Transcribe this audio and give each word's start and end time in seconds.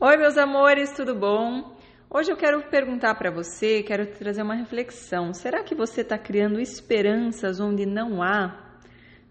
Oi, 0.00 0.16
meus 0.16 0.38
amores, 0.38 0.92
tudo 0.92 1.12
bom? 1.12 1.76
Hoje 2.08 2.30
eu 2.30 2.36
quero 2.36 2.62
perguntar 2.70 3.16
para 3.16 3.32
você, 3.32 3.82
quero 3.82 4.06
trazer 4.06 4.42
uma 4.42 4.54
reflexão. 4.54 5.34
Será 5.34 5.64
que 5.64 5.74
você 5.74 6.02
está 6.02 6.16
criando 6.16 6.60
esperanças 6.60 7.58
onde 7.58 7.84
não 7.84 8.22
há? 8.22 8.67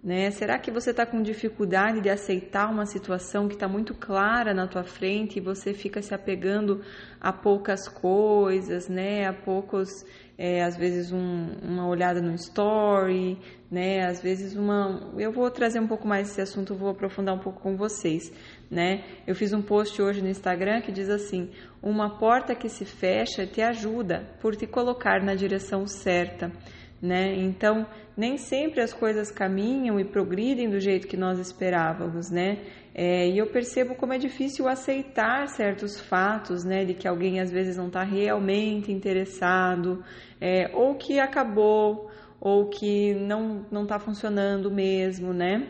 Né? 0.04 0.30
Será 0.30 0.60
que 0.60 0.70
você 0.70 0.92
está 0.92 1.06
com 1.06 1.22
dificuldade 1.24 2.02
de 2.02 2.10
aceitar 2.10 2.70
uma 2.70 2.86
situação 2.86 3.48
que 3.48 3.56
está 3.56 3.68
muito 3.68 3.96
clara 3.96 4.54
na 4.54 4.68
tua 4.68 4.84
frente 4.84 5.38
e 5.38 5.42
você 5.42 5.74
fica 5.74 6.02
se 6.02 6.14
apegando 6.14 6.82
a 7.20 7.34
poucas 7.34 7.88
coisas, 7.88 8.88
né? 8.88 9.26
A 9.26 9.34
poucos, 9.34 9.90
é, 10.38 10.64
às 10.64 10.78
vezes 10.78 11.12
um, 11.12 11.48
uma 11.64 11.88
olhada 11.88 12.22
no 12.22 12.36
story, 12.36 13.40
né? 13.72 14.06
Às 14.06 14.22
vezes 14.22 14.56
uma. 14.56 15.12
Eu 15.18 15.32
vou 15.32 15.50
trazer 15.50 15.80
um 15.80 15.88
pouco 15.88 16.08
mais 16.08 16.30
esse 16.30 16.42
assunto, 16.42 16.76
vou 16.76 16.90
aprofundar 16.90 17.34
um 17.34 17.40
pouco 17.40 17.60
com 17.60 17.76
vocês, 17.76 18.32
né? 18.70 19.04
Eu 19.26 19.34
fiz 19.34 19.52
um 19.52 19.64
post 19.64 20.00
hoje 20.00 20.22
no 20.22 20.30
Instagram 20.30 20.80
que 20.82 20.92
diz 20.92 21.10
assim: 21.10 21.50
uma 21.82 22.20
porta 22.20 22.54
que 22.54 22.70
se 22.70 22.86
fecha 22.86 23.48
te 23.48 23.64
ajuda 23.64 24.30
por 24.40 24.56
te 24.56 24.68
colocar 24.68 25.24
na 25.24 25.34
direção 25.34 25.88
certa 25.88 26.52
né? 27.02 27.36
Então, 27.36 27.86
nem 28.16 28.38
sempre 28.38 28.82
as 28.82 28.94
coisas 28.94 29.30
caminham 29.30 30.00
e 30.00 30.06
progridem 30.06 30.70
do 30.70 30.80
jeito 30.80 31.08
que 31.08 31.18
nós 31.18 31.40
esperávamos, 31.40 32.32
né? 32.32 32.60
É, 32.94 33.28
e 33.30 33.38
eu 33.38 33.46
percebo 33.48 33.94
como 33.94 34.14
é 34.14 34.18
difícil 34.18 34.68
aceitar 34.68 35.48
certos 35.50 36.00
fatos, 36.00 36.64
né? 36.64 36.84
De 36.84 36.96
que 36.96 37.08
alguém 37.08 37.40
às 37.40 37.52
vezes 37.52 37.78
não 37.78 37.88
está 37.88 38.04
realmente 38.04 38.92
interessado, 38.92 40.04
é, 40.42 40.72
ou 40.74 40.96
que 40.96 41.20
acabou, 41.20 42.10
ou 42.40 42.70
que 42.70 43.14
não 43.14 43.66
não 43.72 43.84
está 43.84 44.00
funcionando 44.00 44.72
mesmo, 44.72 45.32
né? 45.34 45.68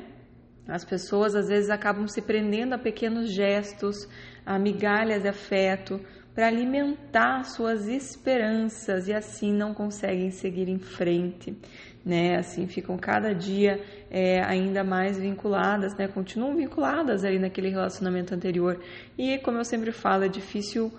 As 0.68 0.84
pessoas 0.84 1.36
às 1.36 1.48
vezes 1.48 1.70
acabam 1.70 2.08
se 2.08 2.22
prendendo 2.22 2.74
a 2.74 2.78
pequenos 2.78 3.32
gestos, 3.32 4.08
a 4.46 4.58
migalhas 4.58 5.22
de 5.22 5.30
afeto, 5.30 6.00
para 6.38 6.50
alimentar 6.50 7.46
suas 7.46 7.88
esperanças 7.88 9.08
e 9.08 9.14
assim 9.14 9.52
não 9.52 9.74
conseguem 9.74 10.30
seguir 10.30 10.70
em 10.70 10.78
frente, 10.78 11.58
né? 12.06 12.38
Assim 12.38 12.68
ficam 12.68 12.96
cada 12.96 13.34
dia 13.34 13.84
é, 14.12 14.44
ainda 14.44 14.84
mais 14.84 15.18
vinculadas, 15.18 15.96
né? 15.96 16.08
Continuam 16.08 16.56
vinculadas 16.56 17.26
ali 17.26 17.40
naquele 17.40 17.72
relacionamento 17.72 18.36
anterior 18.36 18.80
e, 19.18 19.40
como 19.40 19.58
eu 19.58 19.66
sempre 19.66 19.92
falo, 19.92 20.26
é 20.26 20.28
difícil 20.28 20.92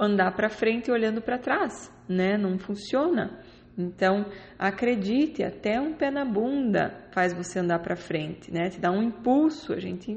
andar 0.00 0.34
para 0.34 0.48
frente 0.48 0.90
olhando 0.90 1.20
para 1.20 1.36
trás, 1.36 1.92
né? 2.08 2.38
Não 2.38 2.58
funciona. 2.58 3.38
Então, 3.78 4.24
acredite, 4.58 5.42
até 5.42 5.78
um 5.78 5.92
pé 5.92 6.10
na 6.10 6.24
bunda 6.24 6.94
faz 7.12 7.34
você 7.34 7.58
andar 7.58 7.80
para 7.80 7.94
frente, 7.94 8.50
né? 8.50 8.70
Te 8.70 8.80
dá 8.80 8.90
um 8.90 9.02
impulso, 9.02 9.74
a 9.74 9.78
gente 9.78 10.16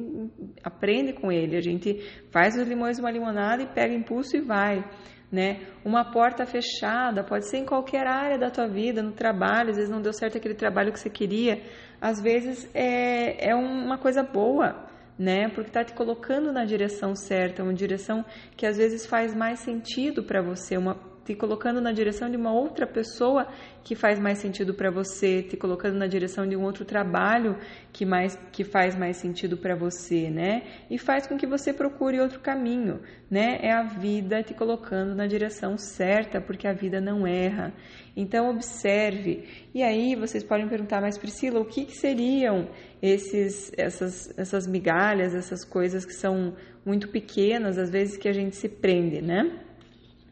aprende 0.64 1.12
com 1.12 1.30
ele, 1.30 1.58
a 1.58 1.62
gente 1.62 2.00
faz 2.32 2.56
os 2.56 2.66
limões 2.66 3.00
uma 3.00 3.12
limonada 3.12 3.62
e 3.62 3.68
pega 3.68 3.94
impulso 3.94 4.38
e 4.38 4.42
vai, 4.42 4.86
né? 5.30 5.68
Uma 5.84 6.10
porta 6.10 6.46
fechada 6.46 7.22
pode 7.22 7.50
ser 7.50 7.58
em 7.58 7.66
qualquer 7.66 8.08
área 8.08 8.38
da 8.38 8.50
tua 8.50 8.68
vida, 8.68 9.04
no 9.04 9.12
trabalho, 9.12 9.72
às 9.72 9.76
vezes 9.76 9.92
não 9.92 10.02
deu 10.02 10.14
certo 10.14 10.38
aquele 10.38 10.56
trabalho 10.56 10.94
que 10.94 11.00
você 11.00 11.10
queria, 11.10 11.62
às 12.00 12.22
vezes 12.22 12.70
é, 12.74 13.50
é 13.50 13.56
uma 13.56 13.98
coisa 13.98 14.24
boa, 14.24 14.88
né? 15.18 15.50
Porque 15.50 15.70
está 15.70 15.84
te 15.84 15.94
colocando 15.94 16.54
na 16.54 16.64
direção 16.64 17.14
certa, 17.14 17.62
uma 17.62 17.74
direção 17.74 18.24
que 18.56 18.66
às 18.66 18.78
vezes 18.78 19.06
faz 19.06 19.36
mais 19.36 19.60
sentido 19.60 20.24
para 20.24 20.42
você, 20.42 20.78
uma 20.78 21.09
te 21.30 21.36
colocando 21.36 21.80
na 21.80 21.92
direção 21.92 22.28
de 22.28 22.36
uma 22.36 22.52
outra 22.52 22.88
pessoa 22.88 23.48
que 23.84 23.94
faz 23.94 24.20
mais 24.20 24.40
sentido 24.40 24.74
para 24.74 24.90
você, 24.90 25.44
te 25.44 25.56
colocando 25.56 25.96
na 25.96 26.08
direção 26.08 26.48
de 26.48 26.56
um 26.56 26.64
outro 26.64 26.84
trabalho 26.84 27.56
que 27.94 28.04
mais 28.04 28.36
que 28.52 28.64
faz 28.64 28.96
mais 28.96 29.18
sentido 29.18 29.56
para 29.56 29.76
você, 29.76 30.32
né? 30.32 30.64
E 30.90 30.98
faz 30.98 31.28
com 31.28 31.38
que 31.38 31.46
você 31.46 31.72
procure 31.72 32.20
outro 32.20 32.40
caminho, 32.40 33.00
né? 33.30 33.60
É 33.62 33.72
a 33.72 33.84
vida 33.84 34.42
te 34.42 34.56
colocando 34.56 35.14
na 35.14 35.28
direção 35.28 35.78
certa, 35.78 36.42
porque 36.42 36.68
a 36.68 36.74
vida 36.74 37.00
não 37.00 37.28
erra. 37.28 37.72
Então 38.18 38.50
observe. 38.50 39.44
E 39.72 39.84
aí 39.84 40.16
vocês 40.16 40.44
podem 40.44 40.68
perguntar, 40.68 41.00
mas 41.00 41.16
Priscila, 41.16 41.60
o 41.60 41.66
que, 41.66 41.86
que 41.86 41.96
seriam 41.96 42.70
esses 43.04 43.72
essas 43.78 44.34
essas 44.36 44.66
migalhas, 44.66 45.36
essas 45.36 45.64
coisas 45.64 46.06
que 46.06 46.14
são 46.14 46.56
muito 46.84 47.08
pequenas, 47.08 47.78
às 47.78 47.92
vezes 47.92 48.18
que 48.18 48.28
a 48.28 48.34
gente 48.34 48.56
se 48.56 48.68
prende, 48.68 49.22
né? 49.22 49.69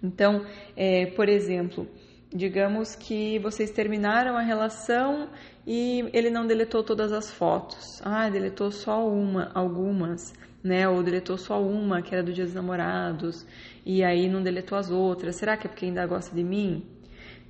Então, 0.02 0.46
é, 0.76 1.08
por 1.08 1.28
exemplo, 1.28 1.88
digamos 2.34 2.96
que 2.96 3.40
vocês 3.40 3.72
terminaram 3.72 4.38
a 4.38 4.42
relação 4.42 5.30
e 5.66 6.10
ele 6.14 6.30
não 6.30 6.46
deletou 6.46 6.84
todas 6.84 7.12
as 7.12 7.32
fotos. 7.32 8.02
Ah, 8.04 8.30
deletou 8.30 8.72
só 8.72 9.08
uma, 9.08 9.52
algumas, 9.54 10.34
né? 10.64 10.88
Ou 10.88 11.02
deletou 11.04 11.38
só 11.38 11.62
uma, 11.62 12.02
que 12.02 12.14
era 12.14 12.24
do 12.24 12.34
Dia 12.34 12.46
dos 12.46 12.54
Namorados, 12.54 13.46
e 13.86 14.04
aí 14.04 14.30
não 14.30 14.42
deletou 14.42 14.78
as 14.78 14.90
outras. 14.90 15.36
Será 15.36 15.58
que 15.58 15.68
é 15.68 15.70
porque 15.70 15.86
ainda 15.86 16.06
gosta 16.06 16.36
de 16.36 16.44
mim? 16.44 16.86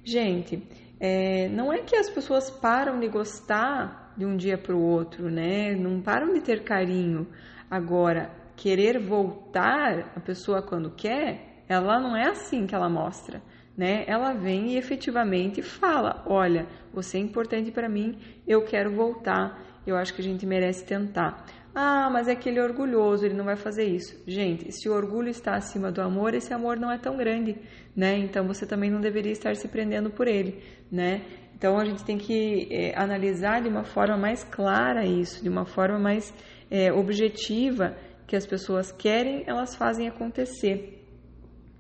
Gente, 0.03 0.63
é, 0.99 1.49
não 1.49 1.71
é 1.71 1.79
que 1.79 1.95
as 1.95 2.09
pessoas 2.09 2.49
param 2.49 2.99
de 2.99 3.07
gostar 3.07 4.13
de 4.17 4.25
um 4.25 4.35
dia 4.35 4.57
para 4.57 4.75
o 4.75 4.81
outro, 4.81 5.29
né? 5.29 5.75
Não 5.75 6.01
param 6.01 6.33
de 6.33 6.41
ter 6.41 6.63
carinho. 6.63 7.27
Agora, 7.69 8.31
querer 8.55 8.97
voltar 8.99 10.13
a 10.15 10.19
pessoa 10.19 10.61
quando 10.61 10.89
quer 10.89 11.56
ela 11.67 11.99
não 11.99 12.15
é 12.15 12.29
assim 12.29 12.65
que 12.65 12.73
ela 12.73 12.89
mostra, 12.89 13.41
né? 13.75 14.03
Ela 14.07 14.33
vem 14.33 14.73
e 14.73 14.77
efetivamente 14.77 15.61
fala: 15.61 16.23
"Olha, 16.25 16.65
você 16.93 17.17
é 17.17 17.21
importante 17.21 17.71
para 17.71 17.89
mim, 17.89 18.17
eu 18.47 18.63
quero 18.63 18.95
voltar. 18.95 19.61
Eu 19.85 19.95
acho 19.95 20.13
que 20.13 20.21
a 20.21 20.23
gente 20.23 20.45
merece 20.45 20.85
tentar." 20.85 21.45
Ah, 21.79 22.09
mas 22.11 22.27
é 22.27 22.33
que 22.33 22.49
ele 22.49 22.57
é 22.57 22.63
orgulhoso, 22.63 23.23
ele 23.23 23.35
não 23.35 23.45
vai 23.45 23.55
fazer 23.55 23.83
isso. 23.83 24.19
Gente, 24.25 24.71
se 24.71 24.89
o 24.89 24.93
orgulho 24.93 25.29
está 25.29 25.55
acima 25.55 25.91
do 25.91 26.01
amor, 26.01 26.33
esse 26.33 26.51
amor 26.51 26.75
não 26.75 26.91
é 26.91 26.97
tão 26.97 27.15
grande, 27.15 27.55
né? 27.95 28.17
Então 28.17 28.47
você 28.47 28.65
também 28.65 28.89
não 28.89 28.99
deveria 28.99 29.31
estar 29.31 29.55
se 29.55 29.67
prendendo 29.67 30.09
por 30.09 30.27
ele, 30.27 30.59
né? 30.91 31.21
Então 31.55 31.77
a 31.77 31.85
gente 31.85 32.03
tem 32.03 32.17
que 32.17 32.67
é, 32.71 32.99
analisar 32.99 33.61
de 33.61 33.69
uma 33.69 33.83
forma 33.83 34.17
mais 34.17 34.43
clara 34.43 35.05
isso, 35.05 35.43
de 35.43 35.49
uma 35.49 35.65
forma 35.65 35.99
mais 35.99 36.33
é, 36.71 36.91
objetiva, 36.91 37.95
que 38.25 38.35
as 38.35 38.47
pessoas 38.47 38.91
querem, 38.91 39.43
elas 39.45 39.75
fazem 39.75 40.07
acontecer 40.07 40.96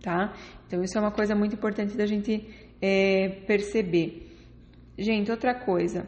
tá? 0.01 0.33
Então 0.65 0.83
isso 0.83 0.97
é 0.97 1.01
uma 1.01 1.11
coisa 1.11 1.35
muito 1.35 1.55
importante 1.55 1.95
da 1.95 2.05
gente 2.05 2.47
é, 2.81 3.41
perceber. 3.45 4.27
Gente, 4.97 5.31
outra 5.31 5.53
coisa. 5.53 6.07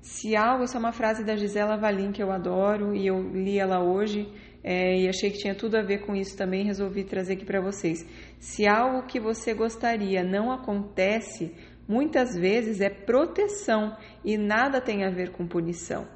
Se 0.00 0.36
algo, 0.36 0.64
essa 0.64 0.78
é 0.78 0.80
uma 0.80 0.92
frase 0.92 1.24
da 1.24 1.36
Gisela 1.36 1.76
Valim 1.76 2.12
que 2.12 2.22
eu 2.22 2.30
adoro 2.30 2.94
e 2.94 3.06
eu 3.06 3.20
li 3.32 3.58
ela 3.58 3.82
hoje 3.82 4.28
é, 4.62 5.00
e 5.00 5.08
achei 5.08 5.30
que 5.30 5.38
tinha 5.38 5.54
tudo 5.54 5.76
a 5.76 5.82
ver 5.82 6.06
com 6.06 6.14
isso 6.14 6.36
também, 6.36 6.64
resolvi 6.64 7.04
trazer 7.04 7.34
aqui 7.34 7.44
para 7.44 7.60
vocês. 7.60 8.06
Se 8.38 8.66
algo 8.66 9.06
que 9.06 9.20
você 9.20 9.54
gostaria 9.54 10.22
não 10.22 10.50
acontece, 10.52 11.54
muitas 11.86 12.36
vezes 12.36 12.80
é 12.80 12.90
proteção 12.90 13.96
e 14.24 14.36
nada 14.36 14.80
tem 14.80 15.04
a 15.04 15.10
ver 15.10 15.30
com 15.30 15.46
punição. 15.46 16.06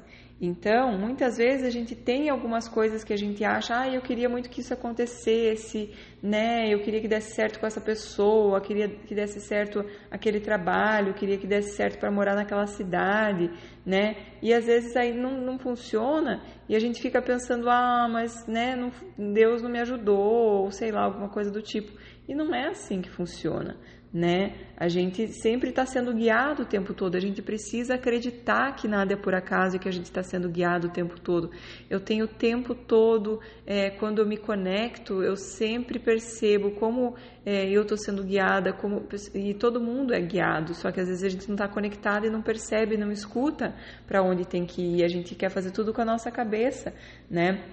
Então, 0.45 0.97
muitas 0.99 1.37
vezes 1.37 1.65
a 1.65 1.69
gente 1.69 1.95
tem 1.95 2.27
algumas 2.27 2.67
coisas 2.67 3.01
que 3.01 3.13
a 3.13 3.17
gente 3.17 3.45
acha, 3.45 3.79
ah, 3.79 3.87
eu 3.87 4.01
queria 4.01 4.27
muito 4.27 4.49
que 4.49 4.59
isso 4.59 4.73
acontecesse, 4.73 5.89
né? 6.21 6.67
Eu 6.67 6.81
queria 6.81 6.99
que 6.99 7.07
desse 7.07 7.33
certo 7.33 7.61
com 7.61 7.65
essa 7.65 7.79
pessoa, 7.79 8.59
queria 8.59 8.89
que 8.89 9.15
desse 9.15 9.39
certo 9.39 9.85
aquele 10.11 10.41
trabalho, 10.41 11.13
queria 11.13 11.37
que 11.37 11.47
desse 11.47 11.77
certo 11.77 11.97
para 11.97 12.11
morar 12.11 12.35
naquela 12.35 12.67
cidade, 12.67 13.49
né? 13.85 14.17
E 14.41 14.53
às 14.53 14.65
vezes 14.65 14.93
aí 14.97 15.13
não, 15.13 15.39
não 15.39 15.57
funciona 15.57 16.43
e 16.67 16.75
a 16.75 16.79
gente 16.79 17.01
fica 17.01 17.21
pensando, 17.21 17.69
ah, 17.69 18.09
mas 18.11 18.45
né, 18.45 18.75
não, 18.75 18.91
Deus 19.33 19.61
não 19.61 19.69
me 19.69 19.79
ajudou, 19.79 20.63
ou 20.63 20.71
sei 20.71 20.91
lá, 20.91 21.05
alguma 21.05 21.29
coisa 21.29 21.49
do 21.49 21.61
tipo. 21.61 21.93
E 22.27 22.35
não 22.35 22.53
é 22.53 22.67
assim 22.67 23.01
que 23.01 23.09
funciona 23.09 23.77
né? 24.13 24.53
A 24.77 24.87
gente 24.87 25.27
sempre 25.29 25.71
está 25.71 25.87
sendo 25.87 26.13
guiado 26.13 26.61
o 26.61 26.65
tempo 26.65 26.93
todo. 26.93 27.15
A 27.15 27.19
gente 27.19 27.41
precisa 27.41 27.95
acreditar 27.95 28.75
que 28.75 28.87
nada 28.87 29.13
é 29.13 29.15
por 29.15 29.33
acaso 29.33 29.75
e 29.75 29.79
que 29.79 29.89
a 29.89 29.91
gente 29.91 30.05
está 30.05 30.21
sendo 30.21 30.47
guiado 30.47 30.87
o 30.87 30.91
tempo 30.91 31.19
todo. 31.19 31.49
Eu 31.89 31.99
tenho 31.99 32.25
o 32.25 32.27
tempo 32.27 32.75
todo, 32.75 33.39
é, 33.65 33.89
quando 33.89 34.19
eu 34.19 34.27
me 34.27 34.37
conecto, 34.37 35.23
eu 35.23 35.35
sempre 35.35 35.97
percebo 35.97 36.71
como 36.71 37.15
é, 37.43 37.67
eu 37.67 37.81
estou 37.81 37.97
sendo 37.97 38.23
guiada, 38.23 38.71
como 38.71 39.07
e 39.33 39.55
todo 39.55 39.81
mundo 39.81 40.13
é 40.13 40.21
guiado. 40.21 40.75
Só 40.75 40.91
que 40.91 40.99
às 40.99 41.07
vezes 41.07 41.23
a 41.23 41.29
gente 41.29 41.47
não 41.47 41.55
está 41.55 41.67
conectado 41.67 42.27
e 42.27 42.29
não 42.29 42.43
percebe, 42.43 42.95
não 42.95 43.11
escuta 43.11 43.73
para 44.05 44.21
onde 44.21 44.45
tem 44.45 44.63
que 44.63 44.81
ir. 44.81 45.03
A 45.03 45.07
gente 45.07 45.33
quer 45.33 45.49
fazer 45.49 45.71
tudo 45.71 45.91
com 45.91 46.01
a 46.01 46.05
nossa 46.05 46.29
cabeça, 46.29 46.93
né? 47.27 47.63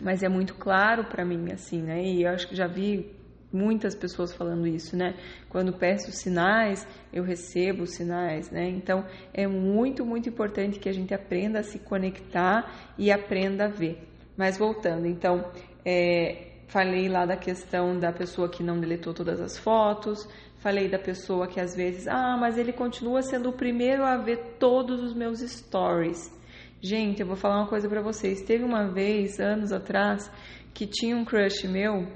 Mas 0.00 0.22
é 0.22 0.28
muito 0.30 0.54
claro 0.54 1.04
para 1.04 1.24
mim 1.26 1.52
assim, 1.52 1.82
né? 1.82 2.02
E 2.02 2.22
eu 2.22 2.30
acho 2.30 2.48
que 2.48 2.56
já 2.56 2.66
vi 2.66 3.23
muitas 3.54 3.94
pessoas 3.94 4.34
falando 4.34 4.66
isso, 4.66 4.96
né? 4.96 5.14
Quando 5.48 5.72
peço 5.72 6.10
sinais, 6.12 6.86
eu 7.12 7.22
recebo 7.22 7.86
sinais, 7.86 8.50
né? 8.50 8.68
Então 8.68 9.04
é 9.32 9.46
muito, 9.46 10.04
muito 10.04 10.28
importante 10.28 10.78
que 10.78 10.88
a 10.88 10.92
gente 10.92 11.14
aprenda 11.14 11.60
a 11.60 11.62
se 11.62 11.78
conectar 11.78 12.92
e 12.98 13.12
aprenda 13.12 13.66
a 13.66 13.68
ver. 13.68 14.08
Mas 14.36 14.58
voltando, 14.58 15.06
então, 15.06 15.50
é, 15.84 16.48
falei 16.66 17.08
lá 17.08 17.24
da 17.24 17.36
questão 17.36 17.98
da 17.98 18.12
pessoa 18.12 18.48
que 18.48 18.62
não 18.62 18.80
deletou 18.80 19.14
todas 19.14 19.40
as 19.40 19.56
fotos, 19.56 20.28
falei 20.56 20.88
da 20.88 20.98
pessoa 20.98 21.46
que 21.46 21.60
às 21.60 21.76
vezes, 21.76 22.08
ah, 22.08 22.36
mas 22.36 22.58
ele 22.58 22.72
continua 22.72 23.22
sendo 23.22 23.50
o 23.50 23.52
primeiro 23.52 24.02
a 24.02 24.16
ver 24.16 24.56
todos 24.58 25.00
os 25.00 25.14
meus 25.14 25.38
stories. 25.40 26.32
Gente, 26.80 27.20
eu 27.20 27.26
vou 27.26 27.36
falar 27.36 27.60
uma 27.60 27.68
coisa 27.68 27.88
para 27.88 28.02
vocês. 28.02 28.42
Teve 28.42 28.64
uma 28.64 28.88
vez, 28.88 29.40
anos 29.40 29.72
atrás, 29.72 30.30
que 30.74 30.86
tinha 30.86 31.16
um 31.16 31.24
crush 31.24 31.66
meu 31.66 32.06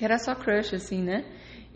era 0.00 0.18
só 0.18 0.34
crush, 0.34 0.74
assim, 0.74 1.02
né? 1.02 1.24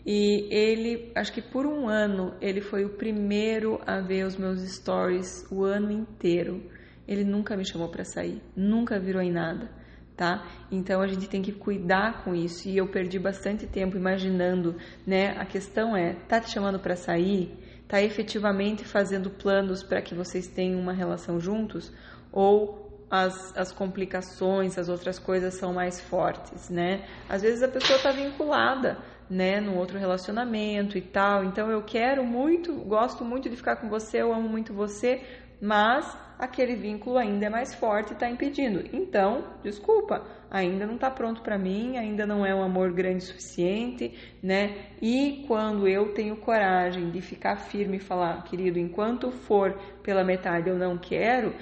E 0.05 0.47
ele, 0.49 1.11
acho 1.15 1.31
que 1.31 1.41
por 1.41 1.65
um 1.65 1.87
ano, 1.87 2.33
ele 2.41 2.61
foi 2.61 2.85
o 2.85 2.89
primeiro 2.89 3.79
a 3.85 3.99
ver 3.99 4.25
os 4.25 4.37
meus 4.37 4.61
stories 4.61 5.45
o 5.51 5.63
ano 5.63 5.91
inteiro. 5.91 6.63
Ele 7.07 7.23
nunca 7.23 7.57
me 7.57 7.65
chamou 7.65 7.89
para 7.89 8.03
sair, 8.03 8.41
nunca 8.55 8.99
virou 8.99 9.21
em 9.21 9.31
nada, 9.31 9.69
tá? 10.15 10.47
Então 10.71 11.01
a 11.01 11.07
gente 11.07 11.27
tem 11.27 11.41
que 11.41 11.51
cuidar 11.51 12.23
com 12.23 12.33
isso. 12.33 12.67
E 12.67 12.77
eu 12.77 12.87
perdi 12.87 13.19
bastante 13.19 13.67
tempo 13.67 13.97
imaginando, 13.97 14.75
né? 15.05 15.37
A 15.37 15.45
questão 15.45 15.95
é, 15.95 16.13
tá 16.27 16.39
te 16.39 16.51
chamando 16.51 16.79
para 16.79 16.95
sair? 16.95 17.51
Tá 17.87 18.01
efetivamente 18.01 18.85
fazendo 18.85 19.29
planos 19.29 19.83
para 19.83 20.01
que 20.01 20.13
vocês 20.13 20.47
tenham 20.47 20.79
uma 20.79 20.93
relação 20.93 21.39
juntos? 21.39 21.91
Ou 22.31 22.88
as, 23.09 23.55
as 23.57 23.71
complicações, 23.71 24.77
as 24.77 24.89
outras 24.89 25.17
coisas 25.17 25.55
são 25.55 25.73
mais 25.73 25.99
fortes, 25.99 26.69
né? 26.69 27.05
Às 27.27 27.41
vezes 27.41 27.63
a 27.63 27.67
pessoa 27.67 27.97
está 27.97 28.11
vinculada, 28.11 28.97
né, 29.29 29.59
num 29.59 29.77
outro 29.77 29.97
relacionamento 29.97 30.97
e 30.97 31.01
tal. 31.01 31.43
Então 31.43 31.69
eu 31.69 31.81
quero 31.81 32.23
muito, 32.23 32.73
gosto 32.73 33.23
muito 33.25 33.49
de 33.49 33.55
ficar 33.55 33.77
com 33.77 33.89
você, 33.89 34.21
eu 34.21 34.33
amo 34.33 34.47
muito 34.47 34.73
você, 34.73 35.21
mas 35.61 36.17
aquele 36.39 36.73
vínculo 36.73 37.17
ainda 37.17 37.47
é 37.47 37.49
mais 37.49 37.75
forte 37.75 38.11
e 38.11 38.13
está 38.13 38.29
impedindo. 38.29 38.81
Então, 38.93 39.43
desculpa, 39.61 40.25
ainda 40.49 40.87
não 40.87 40.95
está 40.95 41.11
pronto 41.11 41.41
para 41.41 41.57
mim, 41.57 41.97
ainda 41.97 42.25
não 42.25 42.45
é 42.45 42.55
um 42.55 42.63
amor 42.63 42.93
grande 42.93 43.25
o 43.25 43.27
suficiente, 43.27 44.17
né? 44.41 44.87
E 45.01 45.43
quando 45.45 45.85
eu 45.85 46.13
tenho 46.13 46.37
coragem 46.37 47.11
de 47.11 47.19
ficar 47.19 47.57
firme 47.57 47.97
e 47.97 47.99
falar, 47.99 48.41
querido, 48.45 48.79
enquanto 48.79 49.29
for 49.31 49.77
pela 50.01 50.23
metade 50.23 50.69
eu 50.69 50.77
não 50.77 50.97
quero, 50.97 51.53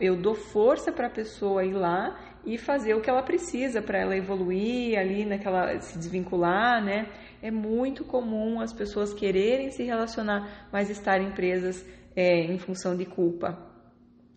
eu 0.00 0.16
dou 0.16 0.34
força 0.34 0.90
para 0.90 1.06
a 1.06 1.10
pessoa 1.10 1.64
ir 1.64 1.72
lá 1.72 2.18
e 2.44 2.58
fazer 2.58 2.94
o 2.94 3.00
que 3.00 3.08
ela 3.08 3.22
precisa 3.22 3.80
para 3.80 3.98
ela 3.98 4.16
evoluir 4.16 4.98
ali 4.98 5.24
naquela 5.24 5.78
se 5.80 5.96
desvincular, 5.96 6.84
né? 6.84 7.06
É 7.40 7.52
muito 7.52 8.04
comum 8.04 8.60
as 8.60 8.72
pessoas 8.72 9.14
quererem 9.14 9.70
se 9.70 9.84
relacionar, 9.84 10.68
mas 10.72 10.90
estarem 10.90 11.30
presas 11.30 11.86
é, 12.16 12.40
em 12.40 12.58
função 12.58 12.96
de 12.96 13.04
culpa, 13.04 13.73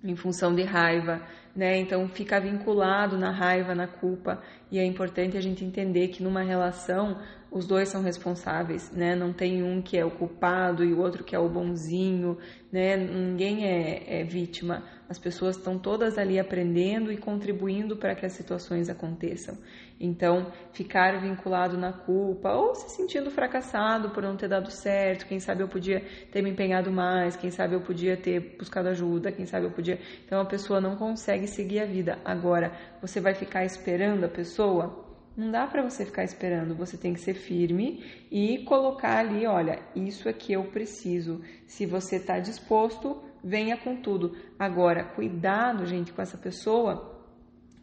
em 0.03 0.15
função 0.15 0.53
de 0.53 0.63
raiva, 0.63 1.21
né? 1.55 1.77
Então 1.77 2.07
fica 2.07 2.39
vinculado 2.39 3.17
na 3.17 3.31
raiva, 3.31 3.73
na 3.73 3.87
culpa, 3.87 4.41
e 4.71 4.77
é 4.77 4.85
importante 4.85 5.37
a 5.37 5.41
gente 5.41 5.65
entender 5.65 6.09
que 6.09 6.21
numa 6.21 6.41
relação 6.41 7.19
os 7.49 7.65
dois 7.65 7.89
são 7.89 8.01
responsáveis, 8.01 8.91
né? 8.91 9.15
Não 9.15 9.33
tem 9.33 9.63
um 9.63 9.81
que 9.81 9.97
é 9.97 10.05
o 10.05 10.11
culpado 10.11 10.83
e 10.83 10.93
o 10.93 10.99
outro 10.99 11.23
que 11.23 11.35
é 11.35 11.39
o 11.39 11.49
bonzinho, 11.49 12.37
né? 12.71 12.95
Ninguém 12.97 13.65
é, 13.65 14.21
é 14.21 14.23
vítima. 14.23 14.83
As 15.09 15.17
pessoas 15.17 15.55
estão 15.55 15.79
todas 15.79 16.17
ali 16.17 16.37
aprendendo 16.37 17.11
e 17.11 17.17
contribuindo 17.17 17.95
para 17.95 18.13
que 18.13 18.25
as 18.25 18.33
situações 18.33 18.89
aconteçam. 18.89 19.57
Então, 19.99 20.51
ficar 20.73 21.19
vinculado 21.21 21.77
na 21.77 21.93
culpa 21.93 22.51
ou 22.51 22.75
se 22.75 22.89
sentindo 22.89 23.31
fracassado 23.31 24.09
por 24.09 24.21
não 24.21 24.35
ter 24.35 24.47
dado 24.47 24.69
certo, 24.69 25.25
quem 25.25 25.39
sabe 25.39 25.63
eu 25.63 25.67
podia 25.67 26.03
ter 26.31 26.41
me 26.41 26.49
empenhado 26.49 26.91
mais, 26.91 27.35
quem 27.35 27.49
sabe 27.49 27.73
eu 27.73 27.81
podia 27.81 28.17
ter 28.17 28.57
buscado 28.57 28.89
ajuda, 28.89 29.31
quem 29.31 29.45
sabe 29.45 29.65
eu 29.65 29.71
podia. 29.71 29.99
Então, 30.25 30.41
a 30.41 30.45
pessoa 30.45 30.81
não 30.81 30.97
consegue 30.97 31.47
seguir 31.47 31.79
a 31.79 31.85
vida. 31.85 32.19
Agora, 32.25 32.71
você 33.01 33.21
vai 33.21 33.33
ficar 33.33 33.63
esperando 33.63 34.25
a 34.25 34.29
pessoa? 34.29 35.06
Não 35.37 35.51
dá 35.51 35.67
para 35.67 35.83
você 35.83 36.03
ficar 36.03 36.23
esperando, 36.23 36.73
você 36.73 36.97
tem 36.97 37.13
que 37.13 37.19
ser 37.19 37.35
firme 37.35 38.03
e 38.31 38.63
colocar 38.63 39.19
ali, 39.19 39.45
olha, 39.45 39.79
isso 39.95 40.27
é 40.27 40.33
que 40.33 40.51
eu 40.51 40.63
preciso. 40.63 41.43
Se 41.67 41.85
você 41.85 42.15
está 42.15 42.39
disposto, 42.39 43.21
venha 43.43 43.77
com 43.77 44.01
tudo. 44.01 44.35
Agora, 44.57 45.03
cuidado, 45.03 45.85
gente, 45.85 46.11
com 46.11 46.23
essa 46.23 46.39
pessoa 46.39 47.15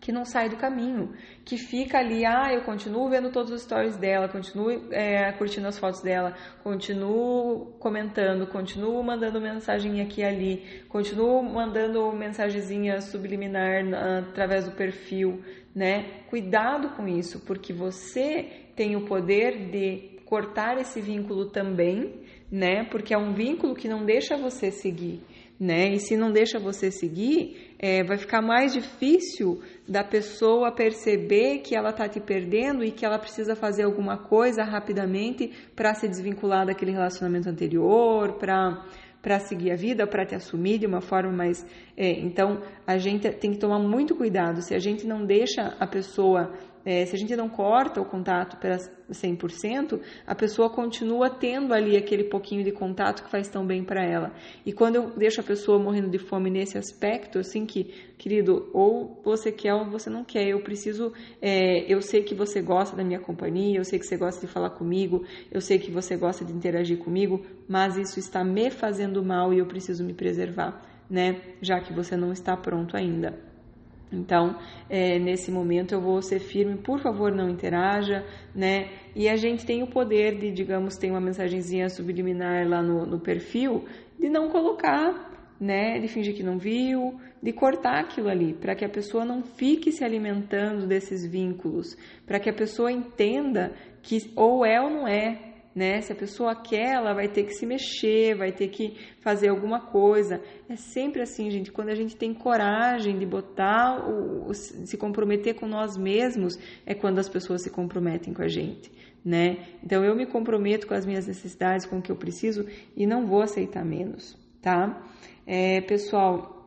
que 0.01 0.13
não 0.13 0.27
sai 0.27 0.51
do 0.51 0.57
caminho, 0.57 1.15
que 1.47 1.57
fica 1.57 1.99
ali, 1.99 2.27
ah, 2.27 2.53
eu 2.53 2.61
continuo 2.61 3.09
vendo 3.09 3.31
todos 3.31 3.51
os 3.51 3.63
stories 3.63 3.97
dela, 3.97 4.29
continuo 4.29 4.93
é, 4.93 5.33
curtindo 5.33 5.67
as 5.67 5.79
fotos 5.79 6.03
dela, 6.03 6.35
continuo 6.63 7.73
comentando, 7.79 8.47
continuo 8.47 9.03
mandando 9.03 9.41
mensagem 9.41 10.03
aqui 10.03 10.21
e 10.21 10.25
ali, 10.25 10.83
continuo 10.91 11.43
mandando 11.43 12.13
mensagenzinha 12.13 13.01
subliminar 13.01 13.83
através 14.29 14.67
do 14.67 14.73
perfil, 14.73 15.43
né? 15.75 16.23
Cuidado 16.29 16.91
com 16.97 17.09
isso, 17.09 17.41
porque 17.41 17.73
você 17.73 18.67
tem 18.77 18.97
o 18.97 19.05
poder 19.05 19.71
de 19.71 20.21
cortar 20.25 20.79
esse 20.79 21.01
vínculo 21.01 21.51
também, 21.51 22.15
né? 22.51 22.85
Porque 22.85 23.13
é 23.13 23.19
um 23.19 23.35
vínculo 23.35 23.75
que 23.75 23.89
não 23.89 24.05
deixa 24.05 24.37
você 24.37 24.71
seguir 24.71 25.21
né? 25.59 25.93
E 25.93 26.01
se 26.01 26.17
não 26.17 26.33
deixa 26.33 26.59
você 26.59 26.91
seguir, 26.91 27.75
é, 27.79 28.03
vai 28.03 28.19
ficar 28.19 28.43
mais 28.43 28.73
difícil 28.73 29.63
da 29.89 30.03
pessoa 30.03 30.73
perceber 30.73 31.59
que 31.59 31.77
ela 31.77 31.91
está 31.91 32.09
te 32.09 32.21
perdendo 32.21 32.83
e 32.85 32.91
que 32.91 33.05
ela 33.05 33.19
precisa 33.19 33.55
fazer 33.55 33.85
alguma 33.85 34.17
coisa 34.17 34.65
rapidamente 34.65 35.53
para 35.75 35.95
se 35.95 36.09
desvincular 36.09 36.67
daquele 36.67 36.93
relacionamento 36.93 37.49
anterior, 37.49 38.35
para 38.35 38.85
para 39.25 39.39
seguir 39.39 39.71
a 39.71 39.77
vida, 39.77 40.07
para 40.07 40.27
te 40.27 40.35
assumir 40.35 40.79
de 40.79 40.87
uma 40.87 41.01
forma 41.01 41.33
mais. 41.33 41.67
É, 41.97 42.11
então, 42.21 42.61
a 42.87 42.99
gente 42.99 43.27
tem 43.31 43.53
que 43.53 43.59
tomar 43.59 43.79
muito 43.79 44.15
cuidado. 44.15 44.61
Se 44.61 44.75
a 44.75 44.79
gente 44.79 45.07
não 45.07 45.25
deixa 45.25 45.75
a 45.81 45.87
pessoa 45.87 46.53
é, 46.85 47.07
se 47.07 47.17
a 47.17 47.19
gente 47.19 47.35
não 47.35 47.49
corta 47.49 48.01
o 48.01 48.05
contato 48.05 48.59
para 48.59 48.77
100%, 49.11 50.01
a 50.27 50.35
pessoa 50.35 50.69
continua 50.69 51.31
tendo 51.31 51.73
ali 51.73 51.97
aquele 51.97 52.25
pouquinho 52.25 52.63
de 52.63 52.71
contato 52.73 53.25
que 53.25 53.31
faz 53.31 53.49
tão 53.49 53.67
bem 53.67 53.83
para 53.83 54.05
ela. 54.05 54.33
E 54.67 54.73
quando 54.73 54.97
eu 54.97 55.11
deixo 55.17 55.41
a 55.41 55.45
pessoa 55.45 55.79
morrendo 55.79 56.11
de 56.11 56.19
fome 56.19 56.51
nesse 56.51 56.77
aspecto, 56.77 57.39
assim 57.39 57.65
que, 57.65 57.85
querido, 58.19 58.69
ou 58.75 59.21
você 59.25 59.51
quer 59.51 59.73
ou 59.75 59.87
você 59.87 60.11
não 60.11 60.25
quer, 60.25 60.47
eu 60.47 60.61
preciso, 60.61 61.13
é, 61.41 61.91
eu 61.91 62.03
sei 62.03 62.23
que 62.23 62.35
você 62.35 62.61
gosta 62.61 62.95
da 62.95 63.03
minha 63.03 63.21
companhia, 63.21 63.79
eu 63.79 63.85
sei 63.85 63.99
que 63.99 64.07
você 64.07 64.17
gosta 64.17 64.47
de 64.47 64.53
falar 64.53 64.71
comigo, 64.71 65.25
eu 65.51 65.61
sei 65.61 65.79
que 65.79 65.91
você 65.91 66.17
gosta 66.17 66.45
de 66.45 66.53
interagir 66.53 66.99
comigo, 66.99 67.45
mas 67.67 67.97
isso 67.97 68.19
está 68.19 68.45
me 68.45 68.71
fazendo 68.71 69.25
mal 69.25 69.55
e 69.55 69.59
eu 69.59 69.67
preciso 69.67 70.05
me 70.05 70.13
preservar, 70.13 70.83
né? 71.09 71.41
Já 71.63 71.81
que 71.81 71.95
você 71.95 72.15
não 72.17 72.31
está 72.31 72.55
pronto 72.57 72.95
ainda. 72.97 73.54
Então, 74.15 74.57
é, 74.89 75.19
nesse 75.19 75.51
momento 75.51 75.93
eu 75.93 76.01
vou 76.01 76.23
ser 76.23 76.39
firme, 76.39 76.77
por 76.77 77.01
favor, 77.01 77.33
não 77.33 77.49
interaja, 77.49 78.25
né? 78.55 78.89
E 79.15 79.29
a 79.29 79.37
gente 79.37 79.67
tem 79.67 79.83
o 79.83 79.87
poder 79.87 80.39
de, 80.39 80.51
digamos, 80.51 80.97
tem 80.97 81.11
uma 81.11 81.21
mensagenzinha 81.21 81.89
subliminar 81.89 82.69
lá 82.69 82.83
no, 82.83 83.05
no 83.05 83.21
perfil, 83.21 83.85
de 84.19 84.29
não 84.29 84.49
colocar, 84.49 85.55
né? 85.61 85.99
De 85.99 86.09
fingir 86.09 86.35
que 86.35 86.43
não 86.43 86.59
viu, 86.59 87.19
de 87.43 87.53
cortar 87.53 88.01
aquilo 88.01 88.29
ali, 88.29 88.55
para 88.55 88.75
que 88.75 88.85
a 88.85 88.89
pessoa 88.89 89.25
não 89.25 89.43
fique 89.43 89.93
se 89.93 90.05
alimentando 90.05 90.87
desses 90.87 91.27
vínculos, 91.27 91.97
para 92.27 92.41
que 92.41 92.49
a 92.49 92.55
pessoa 92.55 92.91
entenda 92.91 93.73
que 94.03 94.31
ou 94.35 94.65
é 94.65 94.81
ou 94.81 94.91
não 94.91 95.09
é, 95.09 95.54
né? 95.75 96.01
Se 96.01 96.13
a 96.13 96.17
pessoa 96.17 96.55
quer, 96.55 96.95
ela 96.95 97.13
vai 97.13 97.29
ter 97.29 97.45
que 97.45 97.55
se 97.55 97.67
mexer, 97.67 98.37
vai 98.37 98.53
ter 98.53 98.69
que 98.69 98.97
fazer 99.21 99.49
alguma 99.49 99.81
coisa. 99.81 100.41
É 100.69 100.77
sempre 100.77 101.21
assim, 101.21 101.51
gente. 101.51 101.73
Quando 101.73 101.89
a 101.89 101.95
gente 101.95 102.17
tem 102.17 102.33
coragem 102.33 103.19
de 103.19 103.27
botar, 103.27 104.09
o, 104.09 104.53
se 104.55 104.97
comprometer 104.97 105.55
com 105.55 105.67
nós 105.67 105.97
mesmos, 105.97 106.57
é 106.87 106.95
quando 106.95 107.19
as 107.19 107.29
pessoas 107.29 107.63
se 107.63 107.71
comprometem 107.71 108.33
com 108.33 108.43
a 108.43 108.49
gente, 108.49 108.93
né? 109.25 109.67
Então 109.83 110.05
eu 110.05 110.15
me 110.15 110.27
comprometo 110.27 110.87
com 110.87 110.95
as 110.95 111.05
minhas 111.05 111.27
necessidades, 111.27 111.87
com 111.87 111.99
o 111.99 112.03
que 112.03 112.13
eu 112.13 112.17
preciso 112.17 112.67
e 112.97 113.07
não 113.07 113.27
vou 113.27 113.43
aceitar 113.43 113.85
menos, 113.85 114.39
tá? 114.63 115.03
É, 115.47 115.81
pessoal, 115.81 116.64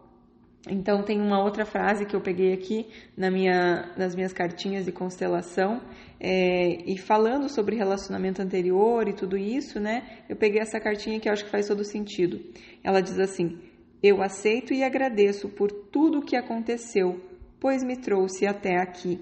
então 0.70 1.04
tem 1.04 1.20
uma 1.20 1.42
outra 1.44 1.66
frase 1.66 2.06
que 2.06 2.16
eu 2.16 2.22
peguei 2.22 2.54
aqui 2.54 2.88
na 3.16 3.30
minha, 3.30 3.92
nas 3.98 4.16
minhas 4.16 4.34
cartinhas 4.34 4.86
de 4.86 4.92
constelação 4.92 5.82
é, 6.20 6.82
e 6.86 6.98
falando 6.98 7.50
sobre 7.50 7.76
relacionamento 7.76 8.42
anterior 8.42 9.08
e 9.08 9.14
tudo 9.14 9.38
isso, 9.38 9.80
né? 9.80 10.24
Eu 10.28 10.36
peguei 10.36 10.60
essa 10.60 10.80
cartinha 10.80 11.20
que 11.20 11.30
eu 11.30 11.34
acho 11.34 11.46
que 11.46 11.52
faz 11.52 11.68
todo 11.68 11.84
sentido. 11.84 12.40
Ela 12.84 13.02
diz 13.02 13.20
assim: 13.20 13.60
Eu 14.02 14.22
aceito 14.22 14.74
e 14.74 14.84
agradeço 14.84 15.50
por 15.50 15.72
tudo 15.72 16.20
o 16.20 16.26
que 16.26 16.36
aconteceu, 16.36 17.22
pois 17.60 17.84
me 17.84 17.98
trouxe 17.98 18.46
até 18.46 18.78
aqui. 18.78 19.20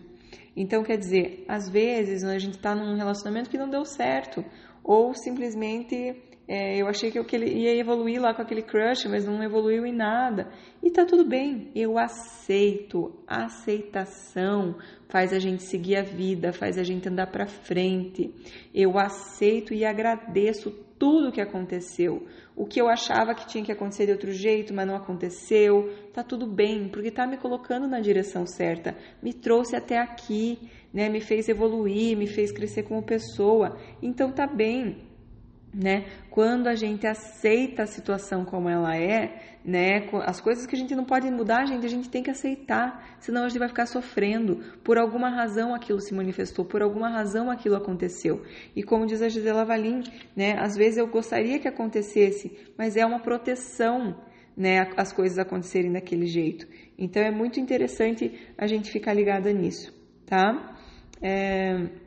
Então 0.55 0.83
quer 0.83 0.97
dizer, 0.97 1.43
às 1.47 1.69
vezes 1.69 2.23
a 2.23 2.37
gente 2.39 2.55
está 2.55 2.73
num 2.73 2.95
relacionamento 2.95 3.49
que 3.49 3.57
não 3.57 3.69
deu 3.69 3.83
certo 3.85 4.43
ou 4.83 5.13
simplesmente 5.13 6.15
é, 6.47 6.77
eu 6.77 6.87
achei 6.87 7.09
que, 7.09 7.17
eu, 7.17 7.25
ia 7.33 7.75
evoluir 7.75 8.21
lá 8.21 8.33
com 8.33 8.41
aquele 8.41 8.61
crush, 8.61 9.05
mas 9.09 9.25
não 9.25 9.41
evoluiu 9.41 9.85
em 9.85 9.93
nada. 9.93 10.51
E 10.81 10.91
tá 10.91 11.03
tudo 11.03 11.25
bem, 11.25 11.71
eu 11.75 11.97
aceito. 11.97 13.19
A 13.27 13.45
aceitação 13.45 14.77
faz 15.09 15.33
a 15.33 15.39
gente 15.39 15.63
seguir 15.63 15.95
a 15.95 16.03
vida, 16.03 16.53
faz 16.53 16.77
a 16.77 16.83
gente 16.83 17.09
andar 17.09 17.27
para 17.27 17.47
frente. 17.47 18.31
Eu 18.73 18.99
aceito 18.99 19.73
e 19.73 19.83
agradeço 19.83 20.71
tudo 21.05 21.31
que 21.31 21.39
aconteceu. 21.39 22.25
O 22.55 22.65
que 22.65 22.81
eu 22.81 22.89
achava 22.89 23.35
que 23.35 23.45
tinha 23.45 23.63
que 23.63 23.71
acontecer 23.71 24.07
de 24.07 24.11
outro 24.11 24.31
jeito, 24.31 24.73
mas 24.73 24.87
não 24.87 24.95
aconteceu. 24.95 25.93
Tá 26.11 26.23
tudo 26.23 26.47
bem, 26.47 26.89
porque 26.89 27.11
tá 27.11 27.27
me 27.27 27.37
colocando 27.37 27.87
na 27.87 27.99
direção 27.99 28.47
certa. 28.47 28.97
Me 29.21 29.31
trouxe 29.31 29.75
até 29.75 29.99
aqui, 29.99 30.57
né? 30.91 31.07
Me 31.07 31.21
fez 31.21 31.47
evoluir, 31.47 32.17
me 32.17 32.25
fez 32.25 32.51
crescer 32.51 32.81
como 32.81 33.03
pessoa. 33.03 33.77
Então 34.01 34.31
tá 34.31 34.47
bem 34.47 35.07
né? 35.75 36.05
Quando 36.29 36.67
a 36.67 36.75
gente 36.75 37.05
aceita 37.05 37.83
a 37.83 37.85
situação 37.85 38.45
como 38.45 38.69
ela 38.69 38.95
é, 38.95 39.57
né? 39.63 40.07
As 40.25 40.39
coisas 40.39 40.65
que 40.65 40.75
a 40.75 40.77
gente 40.77 40.95
não 40.95 41.03
pode 41.03 41.29
mudar, 41.29 41.65
gente, 41.65 41.85
a 41.85 41.89
gente 41.89 42.09
tem 42.09 42.23
que 42.23 42.29
aceitar, 42.29 43.17
senão 43.19 43.43
a 43.43 43.49
gente 43.49 43.59
vai 43.59 43.67
ficar 43.67 43.85
sofrendo. 43.85 44.63
Por 44.83 44.97
alguma 44.97 45.29
razão 45.29 45.75
aquilo 45.75 45.99
se 45.99 46.13
manifestou, 46.13 46.63
por 46.63 46.81
alguma 46.81 47.09
razão 47.09 47.51
aquilo 47.51 47.75
aconteceu. 47.75 48.41
E 48.75 48.83
como 48.83 49.05
diz 49.05 49.21
a 49.21 49.27
Gisela 49.27 49.65
Valim, 49.65 50.01
né? 50.35 50.55
Às 50.57 50.77
vezes 50.77 50.97
eu 50.97 51.07
gostaria 51.07 51.59
que 51.59 51.67
acontecesse, 51.67 52.57
mas 52.77 52.95
é 52.95 53.05
uma 53.05 53.19
proteção, 53.19 54.15
né? 54.55 54.89
As 54.95 55.11
coisas 55.11 55.37
acontecerem 55.37 55.91
daquele 55.91 56.25
jeito. 56.25 56.65
Então 56.97 57.21
é 57.21 57.31
muito 57.31 57.59
interessante 57.59 58.31
a 58.57 58.65
gente 58.65 58.89
ficar 58.89 59.13
ligada 59.13 59.51
nisso, 59.51 59.93
tá? 60.25 60.77
É... 61.21 62.04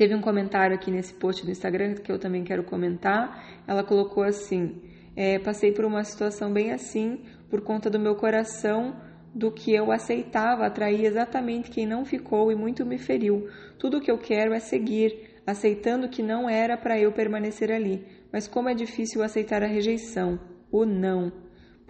Teve 0.00 0.14
um 0.14 0.22
comentário 0.22 0.74
aqui 0.74 0.90
nesse 0.90 1.12
post 1.12 1.44
do 1.44 1.50
Instagram 1.50 1.92
que 1.96 2.10
eu 2.10 2.18
também 2.18 2.42
quero 2.42 2.64
comentar. 2.64 3.62
Ela 3.68 3.84
colocou 3.84 4.22
assim: 4.22 4.80
é, 5.14 5.38
passei 5.38 5.72
por 5.72 5.84
uma 5.84 6.02
situação 6.04 6.50
bem 6.50 6.72
assim 6.72 7.20
por 7.50 7.60
conta 7.60 7.90
do 7.90 8.00
meu 8.00 8.14
coração, 8.14 8.96
do 9.34 9.52
que 9.52 9.74
eu 9.74 9.92
aceitava, 9.92 10.64
atrair 10.64 11.04
exatamente 11.04 11.70
quem 11.70 11.84
não 11.84 12.06
ficou 12.06 12.50
e 12.50 12.54
muito 12.54 12.86
me 12.86 12.96
feriu. 12.96 13.46
Tudo 13.78 13.98
o 13.98 14.00
que 14.00 14.10
eu 14.10 14.16
quero 14.16 14.54
é 14.54 14.58
seguir, 14.58 15.38
aceitando 15.46 16.08
que 16.08 16.22
não 16.22 16.48
era 16.48 16.78
para 16.78 16.98
eu 16.98 17.12
permanecer 17.12 17.70
ali. 17.70 18.02
Mas 18.32 18.48
como 18.48 18.70
é 18.70 18.74
difícil 18.74 19.22
aceitar 19.22 19.62
a 19.62 19.66
rejeição, 19.66 20.40
o 20.72 20.86
não. 20.86 21.30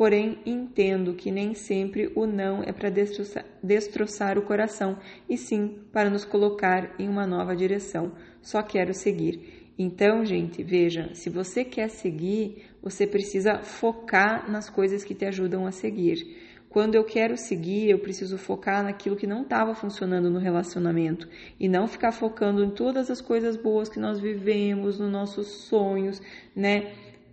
Porém, 0.00 0.38
entendo 0.46 1.12
que 1.12 1.30
nem 1.30 1.52
sempre 1.52 2.10
o 2.14 2.24
não 2.24 2.62
é 2.62 2.72
para 2.72 2.88
destroçar, 2.88 3.44
destroçar 3.62 4.38
o 4.38 4.42
coração, 4.42 4.96
e 5.28 5.36
sim 5.36 5.78
para 5.92 6.08
nos 6.08 6.24
colocar 6.24 6.94
em 6.98 7.06
uma 7.06 7.26
nova 7.26 7.54
direção. 7.54 8.12
Só 8.40 8.62
quero 8.62 8.94
seguir. 8.94 9.74
Então, 9.78 10.24
gente, 10.24 10.62
veja, 10.62 11.10
se 11.12 11.28
você 11.28 11.64
quer 11.64 11.90
seguir, 11.90 12.70
você 12.82 13.06
precisa 13.06 13.58
focar 13.58 14.50
nas 14.50 14.70
coisas 14.70 15.04
que 15.04 15.14
te 15.14 15.26
ajudam 15.26 15.66
a 15.66 15.70
seguir. 15.70 16.34
Quando 16.70 16.94
eu 16.94 17.04
quero 17.04 17.36
seguir, 17.36 17.90
eu 17.90 17.98
preciso 17.98 18.38
focar 18.38 18.82
naquilo 18.82 19.16
que 19.16 19.26
não 19.26 19.42
estava 19.42 19.74
funcionando 19.74 20.30
no 20.30 20.38
relacionamento 20.38 21.28
e 21.58 21.68
não 21.68 21.86
ficar 21.86 22.12
focando 22.12 22.64
em 22.64 22.70
todas 22.70 23.10
as 23.10 23.20
coisas 23.20 23.54
boas 23.54 23.90
que 23.90 24.00
nós 24.00 24.18
vivemos, 24.18 24.98
nos 24.98 25.10
nossos 25.10 25.46
sonhos, 25.68 26.22
né? 26.56 26.90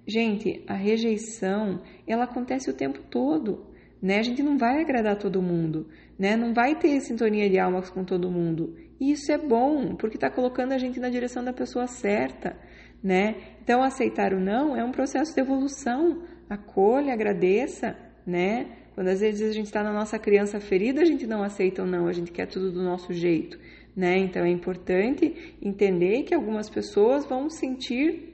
Gente, 0.08 0.64
a 0.66 0.74
rejeição, 0.74 1.82
ela 2.08 2.24
acontece 2.24 2.70
o 2.70 2.74
tempo 2.74 3.02
todo, 3.12 3.68
né? 4.02 4.20
A 4.20 4.24
gente 4.24 4.42
não 4.42 4.58
vai 4.58 4.80
agradar 4.80 5.18
todo 5.18 5.42
mundo, 5.42 5.90
né? 6.18 6.38
Não 6.38 6.54
vai 6.54 6.76
ter 6.80 7.02
sintonia 7.02 7.50
de 7.50 7.60
almas 7.60 7.90
com 7.90 8.06
todo 8.06 8.32
mundo. 8.32 8.74
E 9.02 9.12
isso 9.12 9.30
é 9.34 9.38
bom, 9.38 9.98
porque 9.98 10.16
está 10.16 10.30
colocando 10.32 10.72
a 10.72 10.78
gente 10.78 10.98
na 10.98 11.10
direção 11.10 11.44
da 11.44 11.52
pessoa 11.52 11.88
certa, 11.88 12.56
né? 13.04 13.36
Então, 13.62 13.84
aceitar 13.84 14.34
o 14.34 14.40
não 14.40 14.78
é 14.78 14.84
um 14.84 14.94
processo 14.94 15.36
de 15.36 15.42
evolução. 15.42 16.24
Acolha, 16.50 17.12
agradeça, 17.12 17.98
né? 18.26 18.78
Quando 18.96 19.10
às 19.10 19.20
vezes 19.20 19.50
a 19.50 19.54
gente 19.54 19.66
está 19.66 19.84
na 19.84 19.92
nossa 19.92 20.18
criança 20.18 20.58
ferida, 20.62 21.02
a 21.02 21.06
gente 21.06 21.28
não 21.28 21.44
aceita 21.44 21.84
o 21.84 21.86
não, 21.86 22.08
a 22.08 22.14
gente 22.14 22.32
quer 22.32 22.48
tudo 22.48 22.72
do 22.72 22.82
nosso 22.82 23.12
jeito, 23.12 23.60
né? 23.94 24.18
Então, 24.18 24.46
é 24.46 24.50
importante 24.50 25.58
entender 25.62 26.24
que 26.24 26.34
algumas 26.34 26.70
pessoas 26.70 27.26
vão 27.26 27.50
sentir 27.50 28.27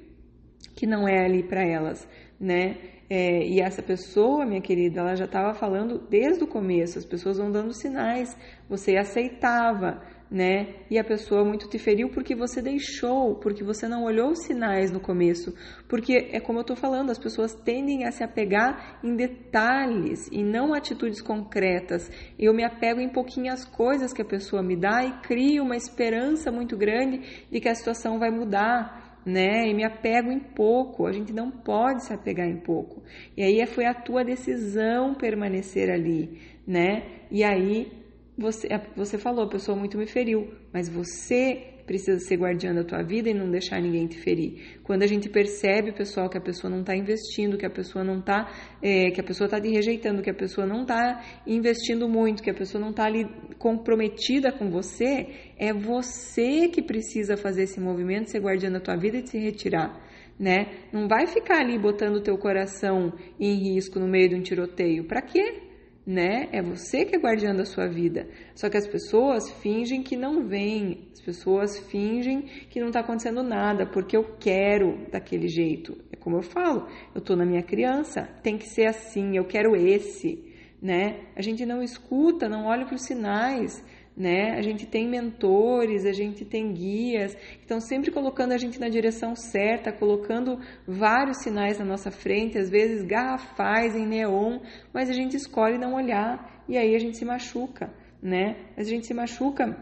que 0.75 0.85
não 0.87 1.07
é 1.07 1.25
ali 1.25 1.43
para 1.43 1.63
elas, 1.63 2.07
né? 2.39 2.77
É, 3.09 3.45
e 3.45 3.59
essa 3.59 3.81
pessoa, 3.83 4.45
minha 4.45 4.61
querida, 4.61 5.01
ela 5.01 5.15
já 5.15 5.25
estava 5.25 5.53
falando 5.53 5.99
desde 6.09 6.43
o 6.43 6.47
começo, 6.47 6.97
as 6.97 7.05
pessoas 7.05 7.37
vão 7.37 7.51
dando 7.51 7.73
sinais, 7.73 8.35
você 8.67 8.97
aceitava, 8.97 10.01
né? 10.31 10.77
E 10.89 10.97
a 10.97 11.03
pessoa 11.03 11.45
muito 11.45 11.69
te 11.69 11.77
feriu 11.77 12.09
porque 12.09 12.33
você 12.33 12.59
deixou, 12.59 13.35
porque 13.35 13.63
você 13.63 13.87
não 13.87 14.03
olhou 14.03 14.31
os 14.31 14.45
sinais 14.45 14.91
no 14.91 14.99
começo. 14.99 15.53
Porque 15.87 16.29
é 16.31 16.39
como 16.39 16.57
eu 16.57 16.61
estou 16.61 16.75
falando, 16.75 17.11
as 17.11 17.19
pessoas 17.19 17.53
tendem 17.53 18.05
a 18.05 18.11
se 18.11 18.23
apegar 18.23 18.99
em 19.03 19.15
detalhes 19.15 20.27
e 20.31 20.41
não 20.41 20.73
atitudes 20.73 21.21
concretas. 21.21 22.09
Eu 22.39 22.51
me 22.51 22.63
apego 22.63 22.99
em 22.99 23.09
pouquinhas 23.09 23.63
coisas 23.63 24.11
que 24.11 24.23
a 24.23 24.25
pessoa 24.25 24.63
me 24.63 24.75
dá 24.75 25.05
e 25.05 25.21
crio 25.21 25.63
uma 25.63 25.77
esperança 25.77 26.51
muito 26.51 26.75
grande 26.75 27.45
de 27.51 27.59
que 27.59 27.69
a 27.69 27.75
situação 27.75 28.17
vai 28.17 28.31
mudar 28.31 29.02
né? 29.25 29.67
E 29.67 29.73
me 29.73 29.83
apego 29.83 30.31
em 30.31 30.39
pouco. 30.39 31.05
A 31.05 31.11
gente 31.11 31.33
não 31.33 31.49
pode 31.49 32.05
se 32.05 32.13
apegar 32.13 32.47
em 32.47 32.57
pouco. 32.57 33.03
E 33.35 33.43
aí 33.43 33.65
foi 33.65 33.85
a 33.85 33.93
tua 33.93 34.23
decisão 34.23 35.15
permanecer 35.15 35.89
ali, 35.89 36.39
né? 36.67 37.03
E 37.31 37.43
aí 37.43 37.91
você, 38.37 38.67
você 38.95 39.17
falou, 39.17 39.45
a 39.45 39.49
pessoa 39.49 39.77
muito 39.77 39.97
me 39.97 40.07
feriu, 40.07 40.53
mas 40.71 40.89
você 40.89 41.72
precisa 41.85 42.19
ser 42.19 42.37
guardiã 42.37 42.73
da 42.73 42.83
tua 42.83 43.03
vida 43.03 43.29
e 43.29 43.33
não 43.33 43.49
deixar 43.49 43.81
ninguém 43.81 44.07
te 44.07 44.17
ferir. 44.17 44.79
Quando 44.83 45.03
a 45.03 45.07
gente 45.07 45.29
percebe, 45.29 45.91
pessoal, 45.91 46.29
que 46.29 46.37
a 46.37 46.41
pessoa 46.41 46.71
não 46.71 46.81
está 46.81 46.95
investindo, 46.95 47.57
que 47.57 47.65
a 47.65 47.69
pessoa 47.69 48.03
não 48.03 48.19
está, 48.19 48.51
é, 48.81 49.11
que 49.11 49.19
a 49.19 49.23
pessoa 49.23 49.45
está 49.45 49.59
te 49.59 49.69
rejeitando, 49.69 50.21
que 50.21 50.29
a 50.29 50.33
pessoa 50.33 50.65
não 50.65 50.81
está 50.81 51.23
investindo 51.45 52.07
muito, 52.07 52.43
que 52.43 52.49
a 52.49 52.53
pessoa 52.53 52.81
não 52.81 52.91
está 52.91 53.05
ali 53.05 53.27
comprometida 53.57 54.51
com 54.51 54.69
você, 54.69 55.27
é 55.57 55.73
você 55.73 56.67
que 56.67 56.81
precisa 56.81 57.35
fazer 57.37 57.63
esse 57.63 57.79
movimento, 57.79 58.29
ser 58.29 58.39
guardiã 58.39 58.71
da 58.71 58.79
tua 58.79 58.95
vida 58.95 59.17
e 59.17 59.27
se 59.27 59.37
retirar. 59.37 60.01
Né? 60.39 60.87
Não 60.91 61.07
vai 61.07 61.27
ficar 61.27 61.59
ali 61.59 61.77
botando 61.77 62.15
o 62.15 62.21
teu 62.21 62.37
coração 62.37 63.13
em 63.39 63.53
risco 63.53 63.99
no 63.99 64.07
meio 64.07 64.29
de 64.29 64.35
um 64.35 64.41
tiroteio. 64.41 65.05
Para 65.05 65.21
quê? 65.21 65.62
Né? 66.05 66.49
É 66.51 66.61
você 66.61 67.05
que 67.05 67.15
é 67.15 67.19
guardiã 67.19 67.55
da 67.55 67.65
sua 67.65 67.87
vida. 67.87 68.27
Só 68.53 68.69
que 68.69 68.77
as 68.77 68.87
pessoas 68.87 69.49
fingem 69.61 70.03
que 70.03 70.17
não 70.17 70.47
vêm, 70.47 71.07
as 71.13 71.21
pessoas 71.21 71.79
fingem 71.89 72.41
que 72.69 72.79
não 72.79 72.87
está 72.87 72.99
acontecendo 72.99 73.41
nada, 73.41 73.85
porque 73.85 74.15
eu 74.15 74.35
quero 74.39 75.07
daquele 75.11 75.47
jeito. 75.47 75.97
É 76.11 76.15
como 76.15 76.37
eu 76.37 76.43
falo, 76.43 76.87
eu 77.13 77.19
estou 77.19 77.35
na 77.35 77.45
minha 77.45 77.63
criança, 77.63 78.23
tem 78.41 78.57
que 78.57 78.67
ser 78.67 78.85
assim, 78.85 79.37
eu 79.37 79.45
quero 79.45 79.75
esse, 79.75 80.43
né? 80.81 81.21
A 81.35 81.41
gente 81.41 81.65
não 81.65 81.81
escuta, 81.81 82.49
não 82.49 82.65
olha 82.65 82.85
para 82.85 82.95
os 82.95 83.05
sinais 83.05 83.83
né? 84.15 84.51
A 84.51 84.61
gente 84.61 84.85
tem 84.85 85.09
mentores, 85.09 86.05
a 86.05 86.13
gente 86.13 86.45
tem 86.45 86.71
guias 86.71 87.33
que 87.33 87.61
estão 87.61 87.79
sempre 87.79 88.11
colocando 88.11 88.51
a 88.51 88.57
gente 88.57 88.79
na 88.79 88.87
direção 88.87 89.35
certa, 89.35 89.91
colocando 89.91 90.59
vários 90.87 91.41
sinais 91.41 91.79
na 91.79 91.85
nossa 91.85 92.11
frente, 92.11 92.57
às 92.57 92.69
vezes 92.69 93.03
garrafais 93.03 93.95
em 93.95 94.05
neon, 94.05 94.59
mas 94.93 95.09
a 95.09 95.13
gente 95.13 95.35
escolhe 95.35 95.77
não 95.77 95.95
olhar 95.95 96.63
e 96.67 96.77
aí 96.77 96.95
a 96.95 96.99
gente 96.99 97.17
se 97.17 97.25
machuca, 97.25 97.91
né? 98.21 98.55
A 98.77 98.83
gente 98.83 99.07
se 99.07 99.13
machuca 99.13 99.75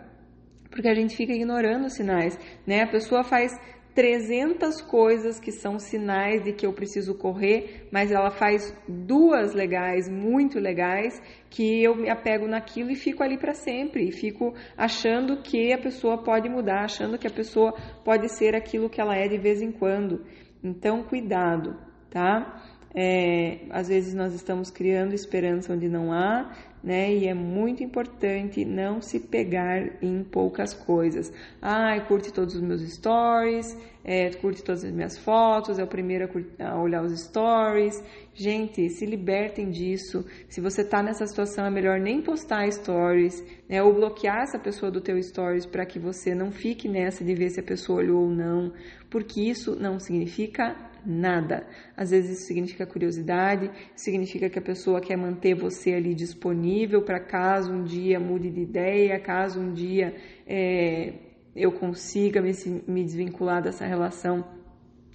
porque 0.69 0.87
a 0.87 0.95
gente 0.95 1.17
fica 1.17 1.33
ignorando 1.33 1.85
os 1.85 1.93
sinais, 1.93 2.39
né? 2.65 2.83
A 2.83 2.87
pessoa 2.87 3.23
faz 3.23 3.51
300 3.93 4.81
coisas 4.81 5.39
que 5.39 5.51
são 5.51 5.77
sinais 5.77 6.43
de 6.43 6.53
que 6.53 6.65
eu 6.65 6.71
preciso 6.71 7.13
correr, 7.13 7.87
mas 7.91 8.11
ela 8.11 8.31
faz 8.31 8.73
duas 8.87 9.53
legais, 9.53 10.07
muito 10.07 10.59
legais, 10.59 11.21
que 11.49 11.83
eu 11.83 11.95
me 11.95 12.09
apego 12.09 12.47
naquilo 12.47 12.89
e 12.89 12.95
fico 12.95 13.21
ali 13.21 13.37
para 13.37 13.53
sempre, 13.53 14.07
e 14.07 14.11
fico 14.11 14.53
achando 14.77 15.41
que 15.41 15.73
a 15.73 15.77
pessoa 15.77 16.17
pode 16.23 16.47
mudar, 16.47 16.85
achando 16.85 17.17
que 17.17 17.27
a 17.27 17.31
pessoa 17.31 17.73
pode 18.03 18.29
ser 18.29 18.55
aquilo 18.55 18.89
que 18.89 19.01
ela 19.01 19.15
é 19.15 19.27
de 19.27 19.37
vez 19.37 19.61
em 19.61 19.71
quando. 19.71 20.25
Então, 20.63 21.03
cuidado, 21.03 21.75
tá? 22.09 22.70
É, 22.93 23.59
às 23.69 23.87
vezes 23.87 24.13
nós 24.13 24.33
estamos 24.33 24.69
criando 24.69 25.13
esperança 25.13 25.73
onde 25.73 25.87
não 25.87 26.11
há, 26.11 26.51
né? 26.83 27.13
E 27.13 27.27
é 27.27 27.33
muito 27.33 27.83
importante 27.83 28.65
não 28.65 29.01
se 29.01 29.19
pegar 29.19 30.03
em 30.03 30.23
poucas 30.23 30.73
coisas. 30.73 31.31
Ah, 31.61 31.99
curte 32.07 32.33
todos 32.33 32.55
os 32.55 32.61
meus 32.61 32.81
stories, 32.81 33.77
é, 34.03 34.31
curte 34.31 34.63
todas 34.63 34.83
as 34.83 34.91
minhas 34.91 35.17
fotos, 35.17 35.77
é 35.77 35.83
o 35.83 35.87
primeiro 35.87 36.27
a, 36.59 36.69
a, 36.69 36.81
olhar 36.81 37.03
os 37.03 37.17
stories. 37.21 38.03
Gente, 38.33 38.89
se 38.89 39.05
libertem 39.05 39.69
disso. 39.69 40.25
Se 40.49 40.59
você 40.59 40.81
está 40.81 41.03
nessa 41.03 41.25
situação, 41.27 41.65
é 41.65 41.69
melhor 41.69 41.99
nem 41.99 42.21
postar 42.21 42.69
stories, 42.71 43.41
né? 43.69 43.81
Ou 43.81 43.93
bloquear 43.93 44.41
essa 44.41 44.59
pessoa 44.59 44.91
do 44.91 44.99
teu 44.99 45.21
stories 45.21 45.65
para 45.65 45.85
que 45.85 45.99
você 45.99 46.33
não 46.33 46.51
fique 46.51 46.89
nessa 46.89 47.23
de 47.23 47.35
ver 47.35 47.51
se 47.51 47.59
a 47.59 47.63
pessoa 47.63 47.99
olhou 47.99 48.23
ou 48.23 48.29
não, 48.29 48.73
porque 49.09 49.39
isso 49.39 49.75
não 49.79 49.99
significa 49.99 50.90
nada. 51.05 51.65
Às 51.95 52.11
vezes 52.11 52.39
isso 52.39 52.47
significa 52.47 52.85
curiosidade, 52.85 53.69
significa 53.95 54.49
que 54.49 54.59
a 54.59 54.61
pessoa 54.61 55.01
quer 55.01 55.17
manter 55.17 55.55
você 55.55 55.93
ali 55.93 56.13
disponível 56.13 57.03
para 57.03 57.19
caso 57.19 57.71
um 57.71 57.83
dia 57.83 58.19
mude 58.19 58.49
de 58.49 58.61
ideia, 58.61 59.19
caso 59.19 59.59
um 59.59 59.73
dia 59.73 60.15
é, 60.47 61.13
eu 61.55 61.71
consiga 61.71 62.41
me, 62.41 62.51
me 62.87 63.03
desvincular 63.03 63.61
dessa 63.61 63.85
relação, 63.85 64.45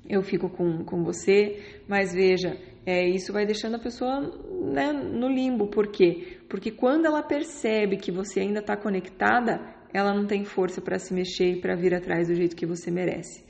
eu 0.09 0.23
fico 0.23 0.49
com, 0.49 0.85
com 0.85 1.03
você. 1.03 1.61
Mas 1.89 2.13
veja, 2.13 2.57
é, 2.85 3.09
isso 3.09 3.33
vai 3.33 3.47
deixando 3.47 3.77
a 3.77 3.81
pessoa 3.81 4.21
né, 4.73 4.93
no 4.93 5.29
limbo. 5.29 5.69
Por 5.69 5.89
quê? 5.89 6.39
Porque 6.49 6.71
quando 6.71 7.07
ela 7.07 7.23
percebe 7.23 7.97
que 7.97 8.13
você 8.13 8.41
ainda 8.41 8.61
está 8.61 8.77
conectada, 8.77 9.61
ela 9.93 10.15
não 10.15 10.27
tem 10.27 10.45
força 10.45 10.81
para 10.81 10.99
se 10.99 11.15
mexer 11.15 11.53
e 11.53 11.61
para 11.61 11.75
vir 11.75 11.95
atrás 11.95 12.29
do 12.29 12.35
jeito 12.35 12.55
que 12.55 12.67
você 12.67 12.91
merece 12.91 13.47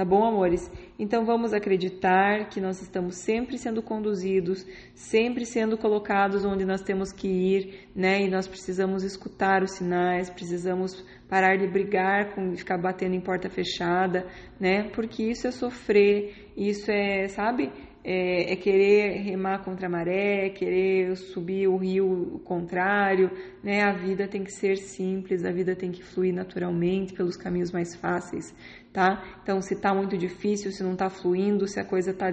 Tá 0.00 0.04
bom, 0.06 0.24
amores? 0.24 0.72
Então 0.98 1.26
vamos 1.26 1.52
acreditar 1.52 2.48
que 2.48 2.58
nós 2.58 2.80
estamos 2.80 3.16
sempre 3.16 3.58
sendo 3.58 3.82
conduzidos, 3.82 4.66
sempre 4.94 5.44
sendo 5.44 5.76
colocados 5.76 6.42
onde 6.42 6.64
nós 6.64 6.80
temos 6.80 7.12
que 7.12 7.28
ir, 7.28 7.86
né? 7.94 8.22
E 8.22 8.30
nós 8.30 8.48
precisamos 8.48 9.02
escutar 9.04 9.62
os 9.62 9.72
sinais, 9.72 10.30
precisamos 10.30 11.04
parar 11.28 11.58
de 11.58 11.66
brigar 11.66 12.34
com 12.34 12.56
ficar 12.56 12.78
batendo 12.78 13.14
em 13.14 13.20
porta 13.20 13.50
fechada, 13.50 14.26
né? 14.58 14.84
Porque 14.84 15.22
isso 15.22 15.46
é 15.46 15.50
sofrer, 15.50 16.50
isso 16.56 16.90
é, 16.90 17.28
sabe? 17.28 17.70
É, 18.02 18.52
é, 18.52 18.56
querer 18.56 19.22
remar 19.22 19.62
contra 19.64 19.86
a 19.86 19.90
maré, 19.90 20.46
é 20.46 20.50
querer 20.50 21.16
subir 21.16 21.68
o 21.68 21.76
rio 21.76 22.40
contrário, 22.44 23.30
né? 23.62 23.82
A 23.82 23.92
vida 23.92 24.26
tem 24.26 24.42
que 24.42 24.52
ser 24.52 24.76
simples, 24.76 25.44
a 25.44 25.52
vida 25.52 25.76
tem 25.76 25.90
que 25.90 26.02
fluir 26.02 26.34
naturalmente 26.34 27.12
pelos 27.12 27.36
caminhos 27.36 27.70
mais 27.70 27.94
fáceis, 27.94 28.54
tá? 28.92 29.22
Então, 29.42 29.60
se 29.60 29.76
tá 29.76 29.94
muito 29.94 30.16
difícil, 30.16 30.72
se 30.72 30.82
não 30.82 30.96
tá 30.96 31.10
fluindo, 31.10 31.68
se 31.68 31.78
a 31.78 31.84
coisa 31.84 32.14
tá 32.14 32.32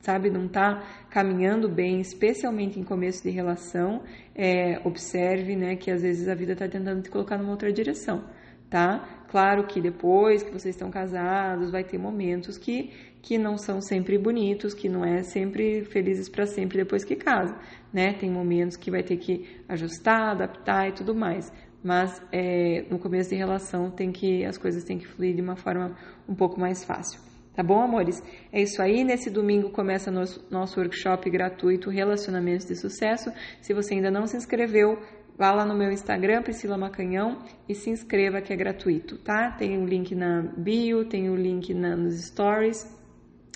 sabe, 0.00 0.30
não 0.30 0.46
está 0.46 0.82
caminhando 1.10 1.68
bem, 1.68 2.00
especialmente 2.00 2.78
em 2.78 2.84
começo 2.84 3.22
de 3.22 3.30
relação, 3.30 4.02
é, 4.34 4.80
observe, 4.84 5.56
né, 5.56 5.76
que 5.76 5.90
às 5.90 6.02
vezes 6.02 6.28
a 6.28 6.34
vida 6.34 6.52
está 6.52 6.68
tentando 6.68 7.02
te 7.02 7.10
colocar 7.10 7.36
numa 7.36 7.50
outra 7.50 7.72
direção, 7.72 8.24
tá? 8.70 9.24
Claro 9.28 9.66
que 9.66 9.80
depois 9.80 10.42
que 10.42 10.50
vocês 10.50 10.74
estão 10.74 10.90
casados, 10.90 11.70
vai 11.70 11.84
ter 11.84 11.98
momentos 11.98 12.56
que 12.56 12.90
que 13.22 13.36
não 13.38 13.56
são 13.56 13.80
sempre 13.80 14.16
bonitos, 14.16 14.74
que 14.74 14.88
não 14.88 15.04
é 15.04 15.22
sempre 15.22 15.84
felizes 15.86 16.28
para 16.28 16.46
sempre 16.46 16.78
depois 16.78 17.04
que 17.04 17.16
casa, 17.16 17.56
né? 17.92 18.14
Tem 18.14 18.30
momentos 18.30 18.76
que 18.76 18.90
vai 18.90 19.02
ter 19.02 19.16
que 19.16 19.62
ajustar, 19.68 20.30
adaptar 20.30 20.88
e 20.88 20.92
tudo 20.92 21.14
mais. 21.14 21.52
Mas 21.82 22.20
é, 22.32 22.84
no 22.90 22.98
começo 22.98 23.30
de 23.30 23.36
relação 23.36 23.90
tem 23.90 24.10
que 24.10 24.44
as 24.44 24.58
coisas 24.58 24.84
têm 24.84 24.98
que 24.98 25.06
fluir 25.06 25.34
de 25.34 25.42
uma 25.42 25.56
forma 25.56 25.96
um 26.28 26.34
pouco 26.34 26.58
mais 26.58 26.84
fácil. 26.84 27.20
Tá 27.54 27.62
bom, 27.62 27.80
amores? 27.80 28.22
É 28.52 28.62
isso 28.62 28.80
aí. 28.80 29.02
Nesse 29.02 29.30
domingo 29.30 29.70
começa 29.70 30.10
nosso, 30.10 30.46
nosso 30.48 30.78
workshop 30.78 31.28
gratuito 31.28 31.90
Relacionamentos 31.90 32.66
de 32.66 32.76
Sucesso. 32.76 33.32
Se 33.60 33.74
você 33.74 33.94
ainda 33.94 34.12
não 34.12 34.26
se 34.26 34.36
inscreveu, 34.36 34.96
vá 35.36 35.52
lá 35.52 35.64
no 35.64 35.76
meu 35.76 35.90
Instagram, 35.90 36.42
Priscila 36.42 36.78
Macanhão, 36.78 37.38
e 37.68 37.74
se 37.74 37.90
inscreva 37.90 38.40
que 38.40 38.52
é 38.52 38.56
gratuito, 38.56 39.18
tá? 39.18 39.50
Tem 39.50 39.76
o 39.76 39.80
um 39.80 39.86
link 39.86 40.14
na 40.14 40.42
bio, 40.56 41.04
tem 41.04 41.28
o 41.28 41.32
um 41.32 41.36
link 41.36 41.74
na, 41.74 41.96
nos 41.96 42.26
stories 42.26 42.97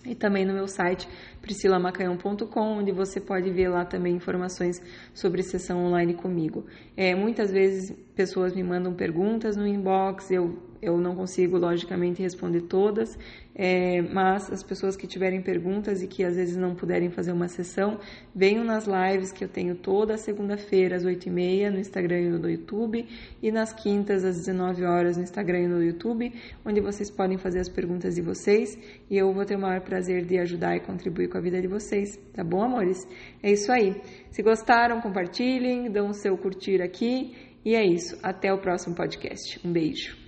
e 0.04 0.14
também 0.14 0.44
no 0.44 0.52
meu 0.52 0.66
site 0.66 1.08
priscilamacanhão.com, 1.40 2.78
onde 2.78 2.92
você 2.92 3.20
pode 3.20 3.50
ver 3.50 3.68
lá 3.68 3.84
também 3.84 4.16
informações 4.16 4.80
sobre 5.14 5.42
sessão 5.42 5.84
online 5.84 6.14
comigo. 6.14 6.66
É, 6.96 7.14
muitas 7.14 7.50
vezes 7.50 7.96
pessoas 8.14 8.54
me 8.54 8.62
mandam 8.62 8.94
perguntas 8.94 9.56
no 9.56 9.66
inbox, 9.66 10.30
eu, 10.30 10.58
eu 10.82 10.98
não 10.98 11.14
consigo, 11.14 11.56
logicamente, 11.56 12.20
responder 12.20 12.62
todas, 12.62 13.16
é, 13.54 14.02
mas 14.02 14.50
as 14.50 14.64
pessoas 14.64 14.96
que 14.96 15.06
tiverem 15.06 15.40
perguntas 15.40 16.02
e 16.02 16.08
que 16.08 16.24
às 16.24 16.34
vezes 16.34 16.56
não 16.56 16.74
puderem 16.74 17.08
fazer 17.08 17.30
uma 17.30 17.46
sessão, 17.46 18.00
venham 18.34 18.64
nas 18.64 18.86
lives 18.86 19.30
que 19.30 19.44
eu 19.44 19.48
tenho 19.48 19.76
toda 19.76 20.18
segunda-feira 20.18 20.96
às 20.96 21.04
8h30 21.04 21.70
no 21.70 21.78
Instagram 21.78 22.20
e 22.20 22.28
no 22.30 22.50
YouTube 22.50 23.06
e 23.40 23.52
nas 23.52 23.72
quintas 23.72 24.24
às 24.24 24.38
19 24.38 24.84
horas 24.84 25.16
no 25.16 25.22
Instagram 25.22 25.60
e 25.60 25.68
no 25.68 25.82
YouTube, 25.82 26.32
onde 26.64 26.80
vocês 26.80 27.08
podem 27.10 27.38
fazer 27.38 27.60
as 27.60 27.68
perguntas 27.68 28.16
de 28.16 28.22
vocês 28.22 28.76
e 29.08 29.16
eu 29.16 29.32
vou 29.32 29.44
ter 29.44 29.54
o 29.54 29.60
maior 29.60 29.82
prazer 29.82 30.24
de 30.24 30.36
ajudar 30.38 30.76
e 30.76 30.80
contribuir 30.80 31.28
com 31.28 31.38
a 31.38 31.40
vida 31.40 31.60
de 31.60 31.68
vocês, 31.68 32.18
tá 32.32 32.42
bom, 32.42 32.62
amores? 32.62 33.06
É 33.40 33.52
isso 33.52 33.70
aí. 33.70 34.00
Se 34.30 34.42
gostaram, 34.42 35.00
compartilhem, 35.00 35.88
dão 35.90 36.08
o 36.08 36.14
seu 36.14 36.36
curtir 36.36 36.82
aqui 36.82 37.36
e 37.64 37.74
é 37.74 37.84
isso. 37.84 38.18
Até 38.22 38.52
o 38.52 38.58
próximo 38.58 38.96
podcast. 38.96 39.60
Um 39.64 39.72
beijo. 39.72 40.21